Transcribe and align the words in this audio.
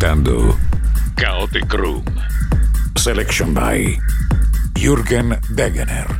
Ascoltando 0.00 0.56
Kaotik 1.14 1.72
Room. 1.74 2.04
Selection 2.96 3.52
by 3.52 3.98
Jürgen 4.74 5.36
Degener. 5.52 6.19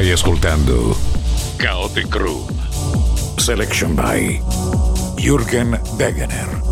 Stai 0.00 0.12
ascoltando 0.12 0.96
Chaotic 1.58 2.14
Room. 2.14 2.46
Selection 3.36 3.94
by 3.94 4.40
Jürgen 5.18 5.78
Degener. 5.98 6.69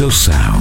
seu 0.00 0.10
sound. 0.10 0.59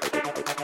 Stai 0.00 0.57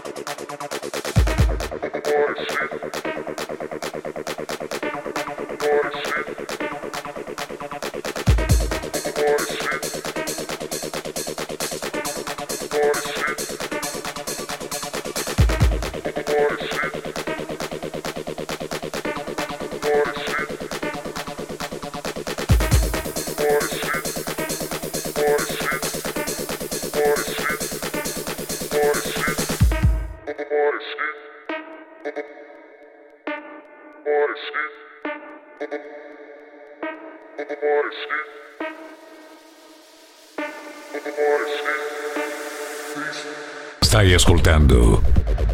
ascoltando 44.14 45.02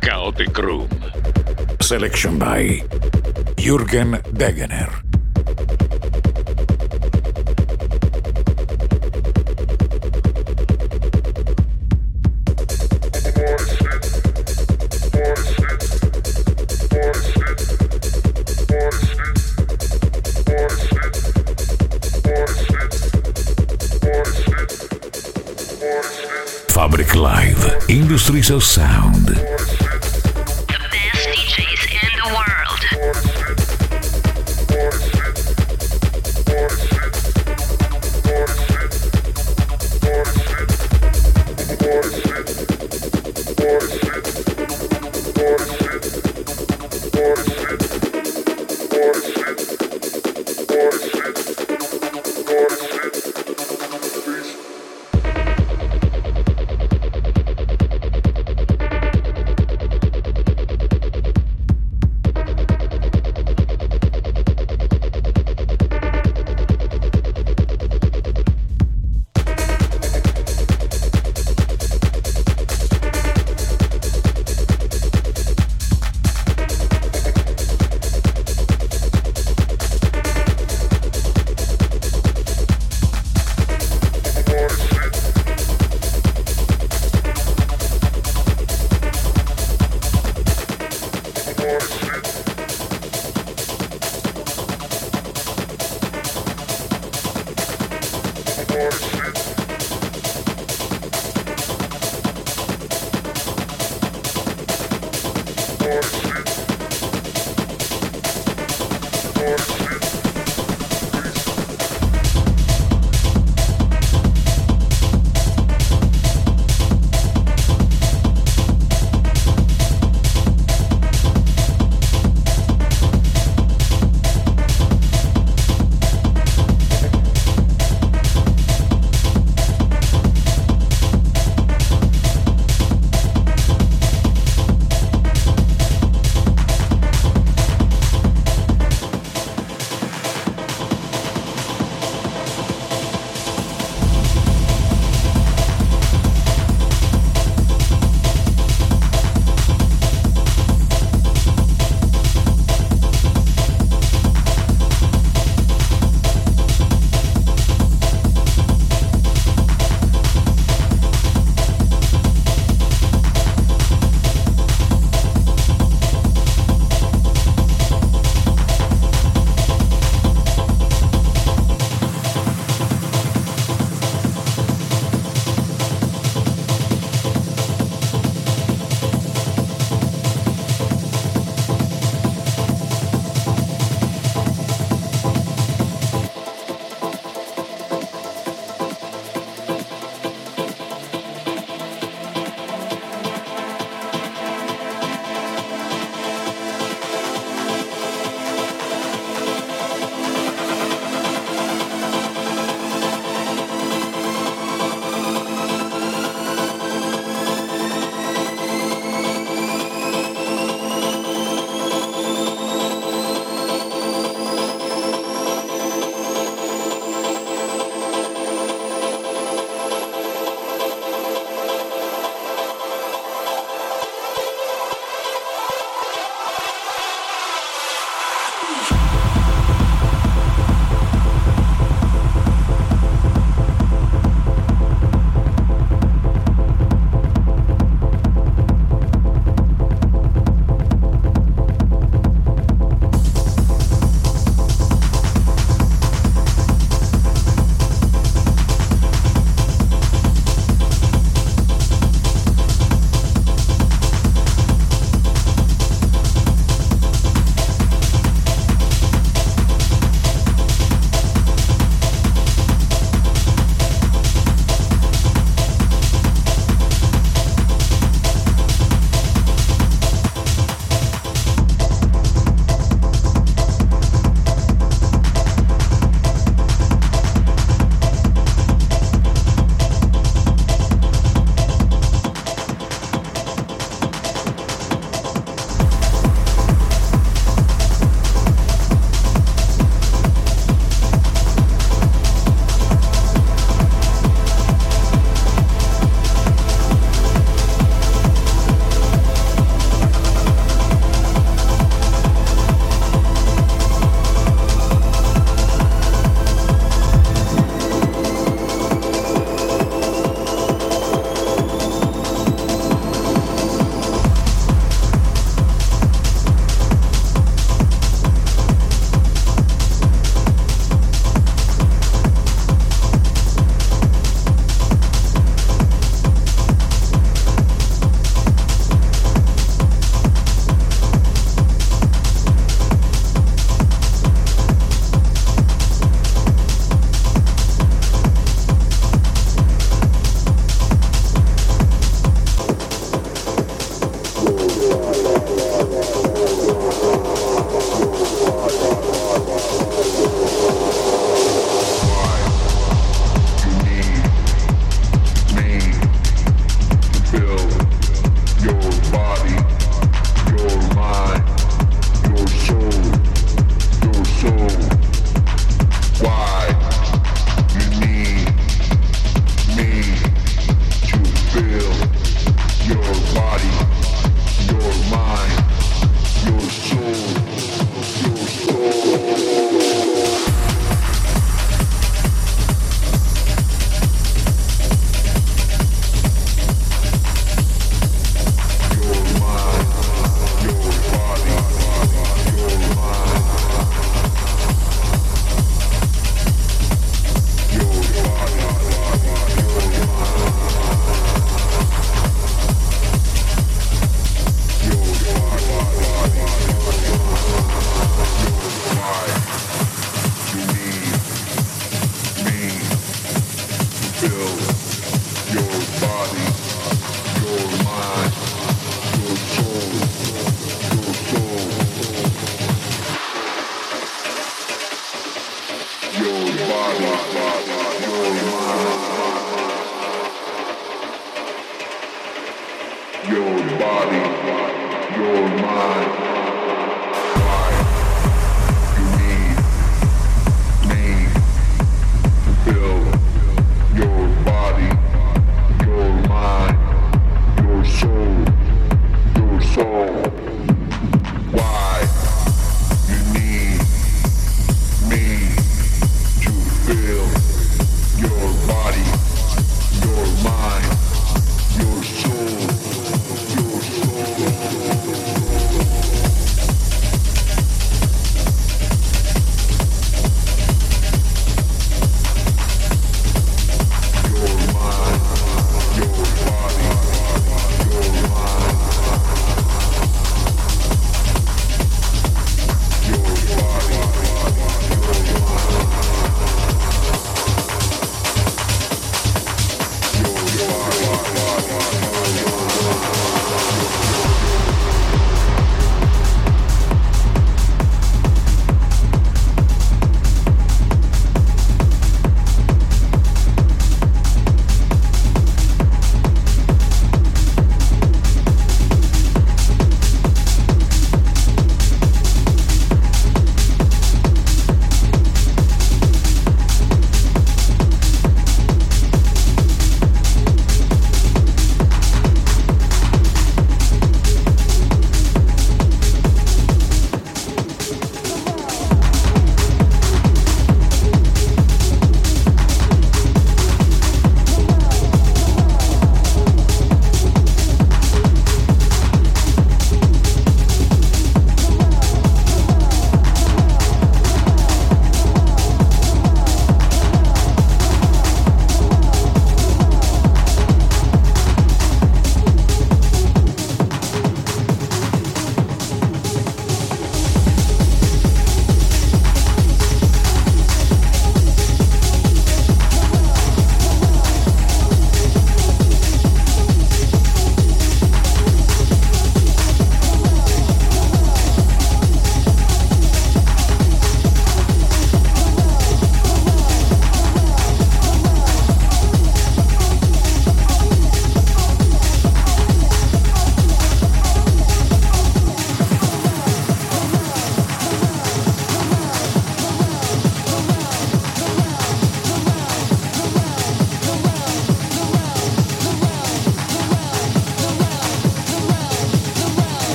Chaotic 0.00 0.56
Room. 0.58 0.88
Selection 1.80 2.38
by 2.38 2.82
Jürgen 3.56 4.20
Degener. 4.32 4.95
Industries 27.88 28.50
of 28.50 28.64
Sound. 28.64 29.65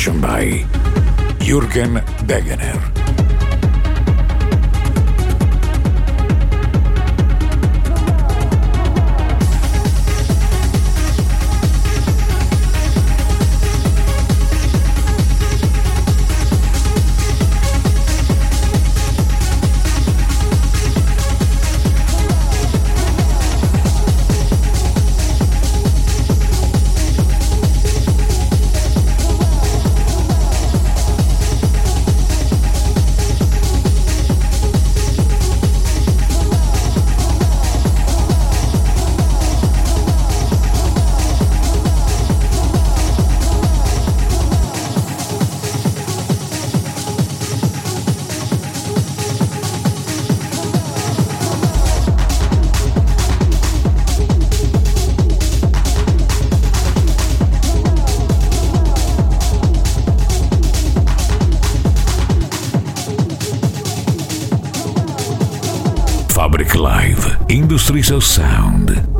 Selection 0.00 0.20
by 0.22 0.64
Jürgen 1.44 2.00
Degener. 2.26 2.89
Industries 67.90 68.12
of 68.12 68.22
Sound. 68.22 69.19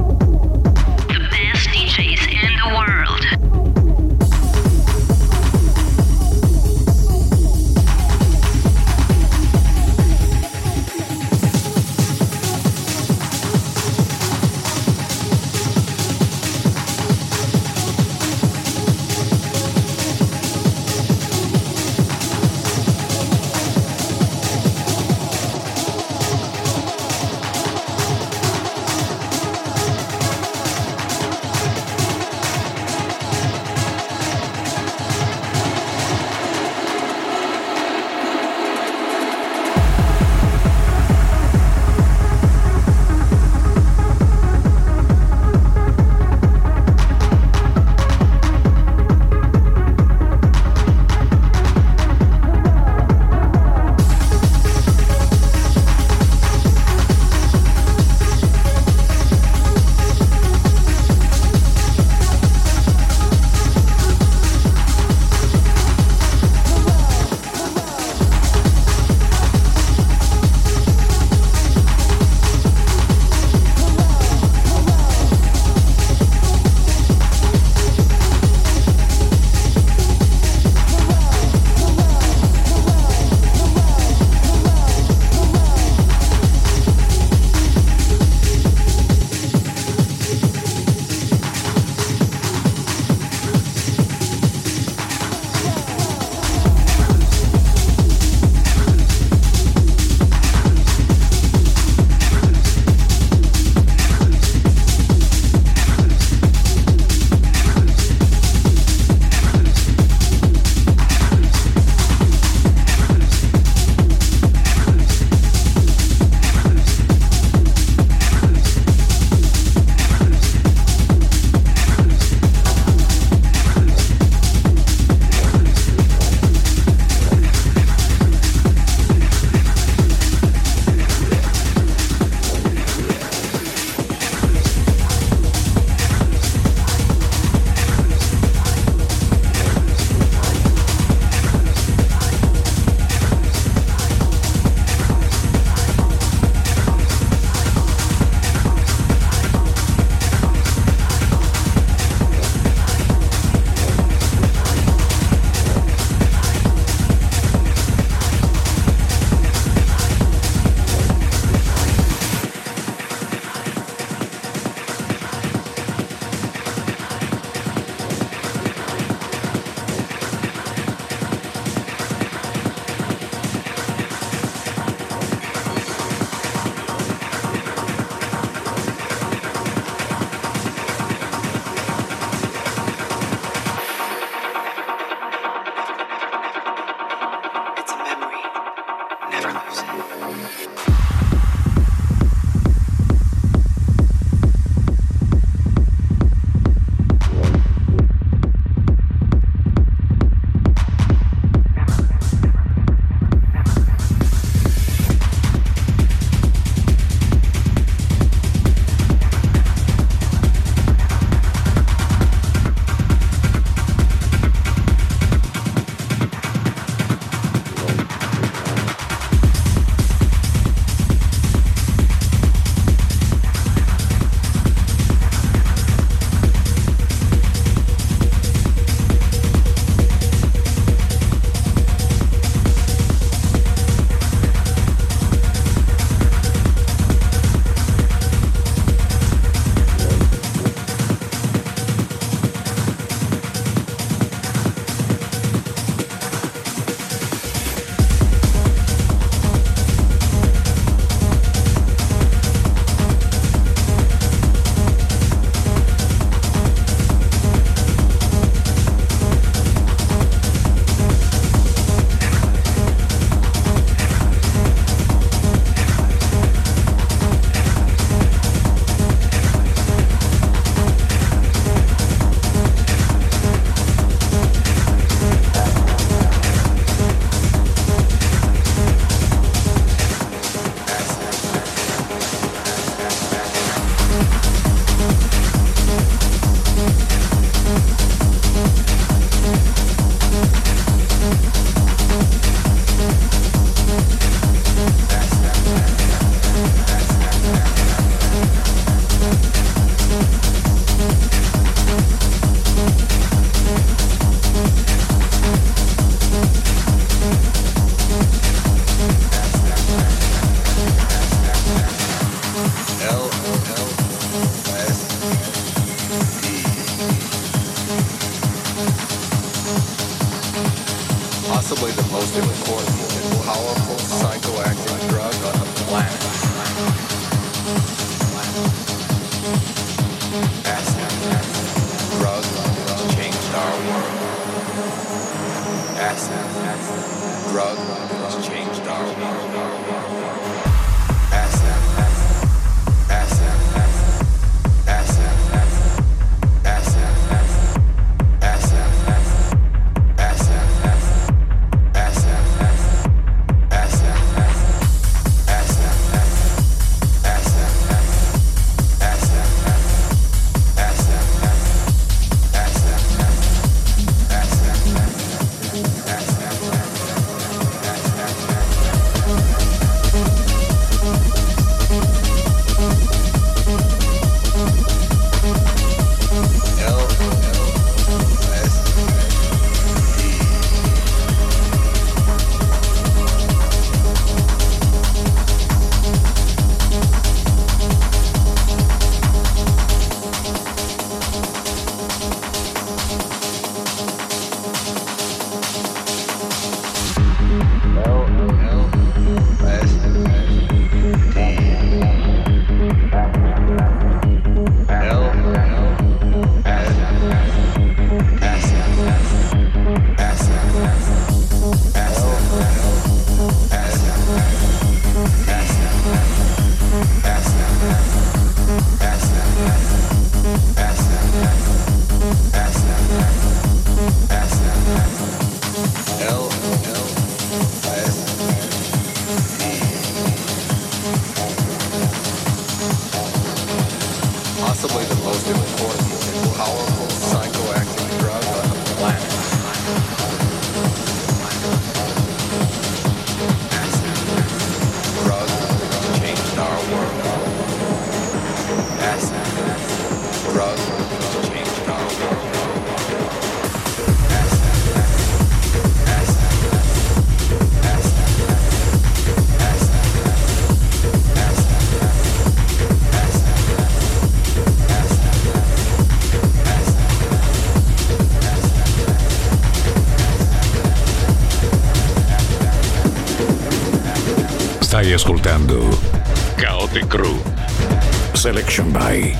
Selection 478.71 478.93
by 478.93 479.35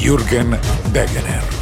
Jürgen 0.00 0.56
Degener. 0.94 1.55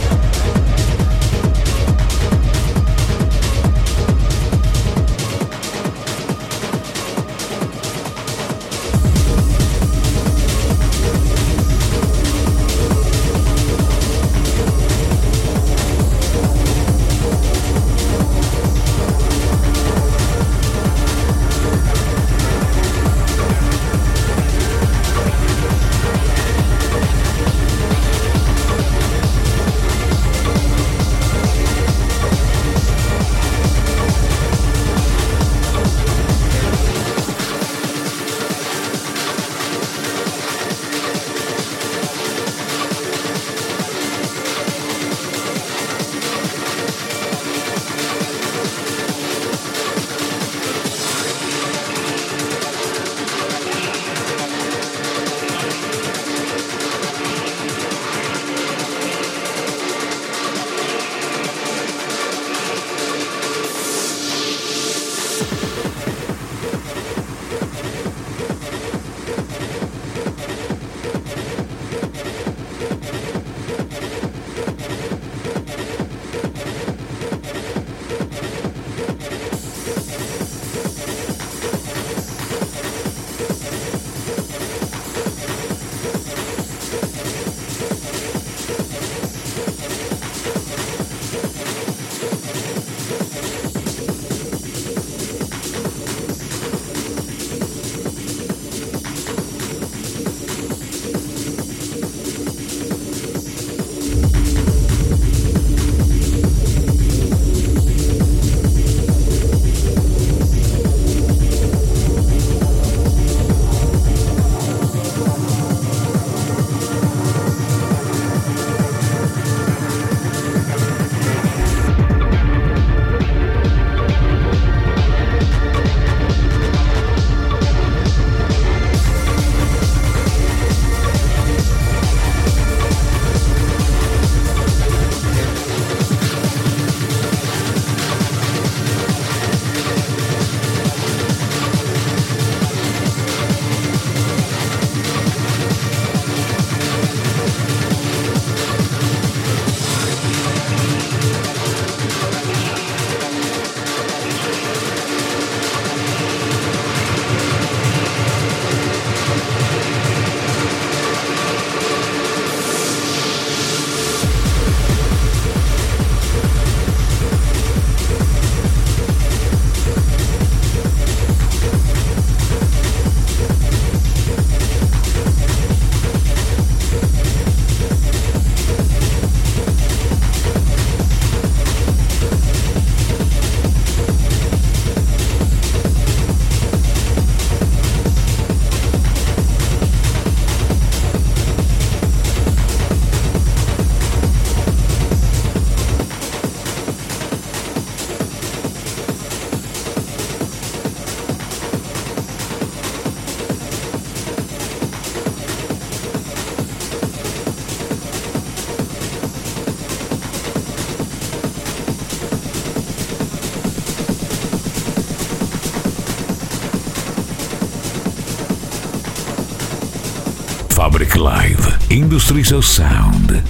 Industrial 222.14 222.62
Sound. 222.62 223.43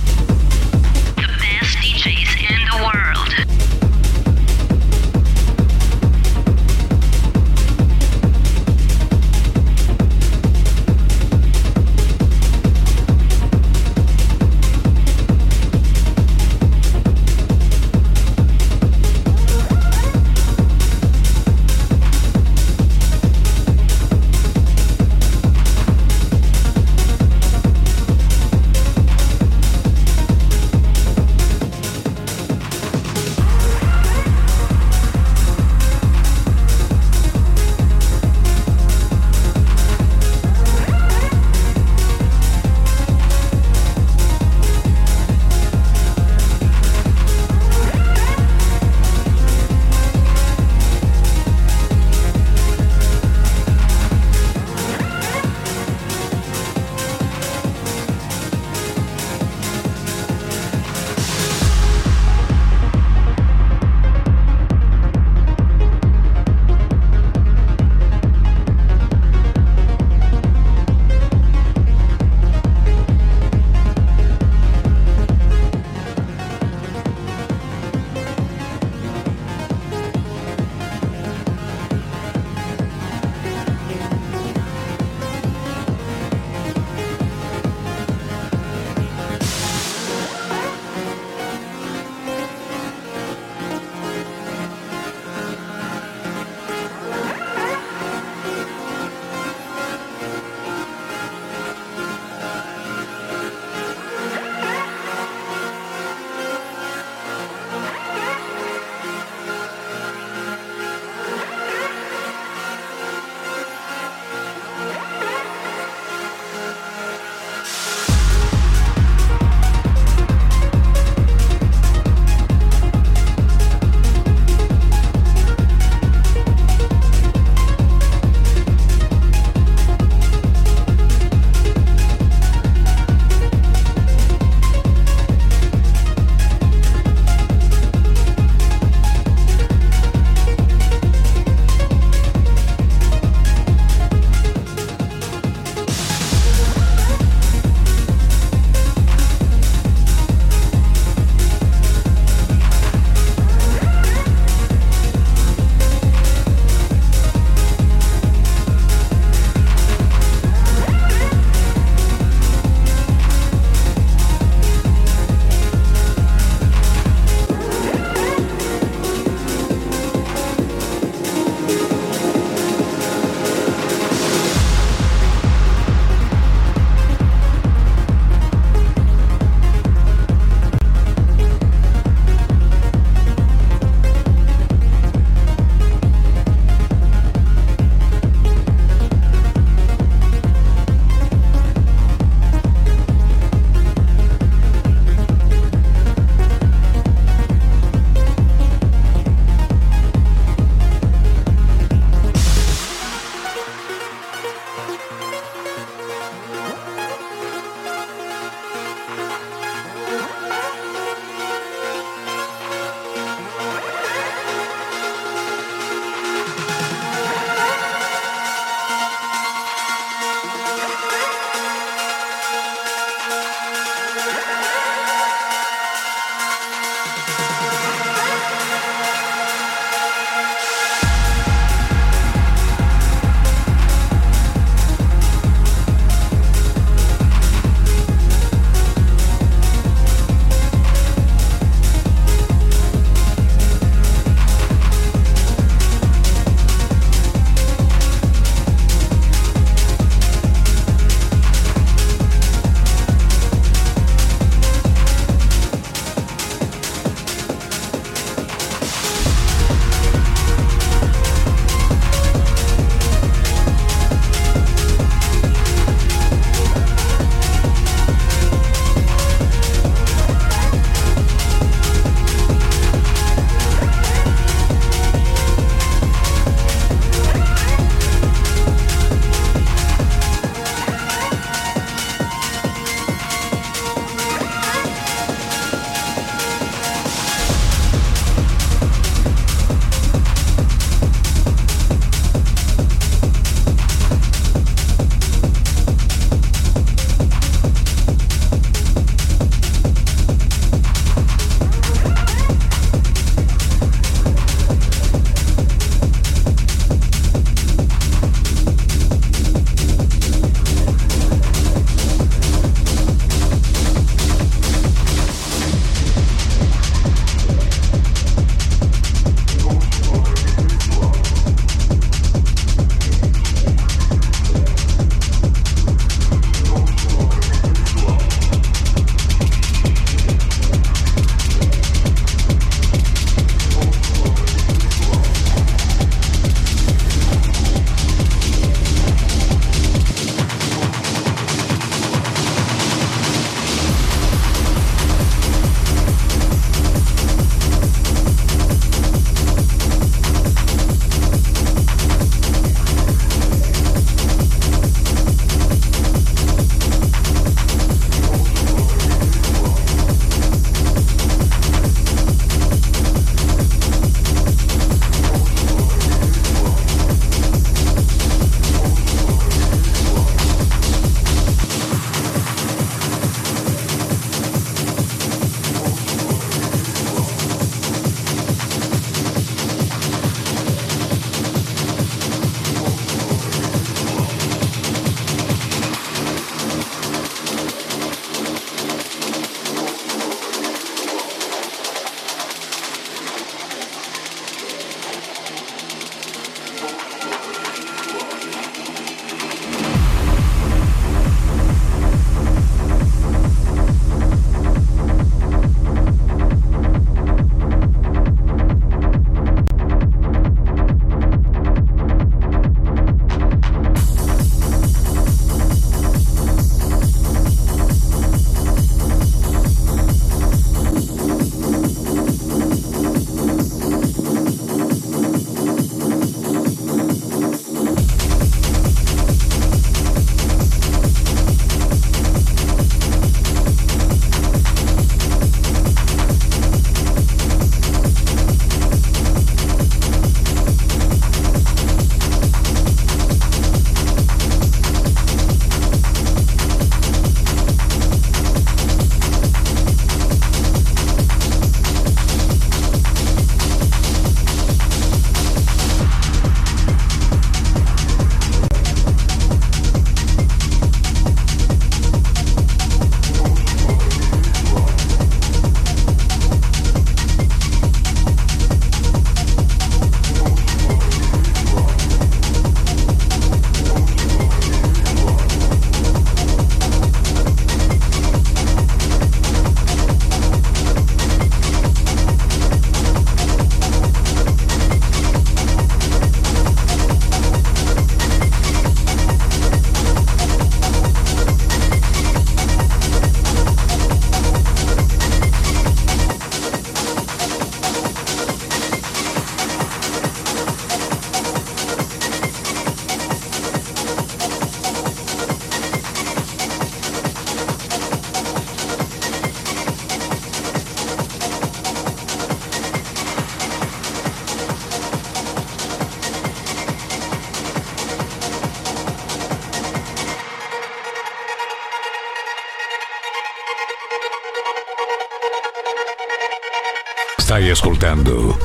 Stai 527.44 527.68
ascoltando 527.68 528.56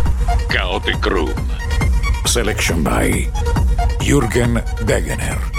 Chaotic 0.48 1.06
Room. 1.06 1.34
Selection 2.24 2.82
by 2.82 3.30
Jürgen 4.00 4.64
Degener. 4.86 5.59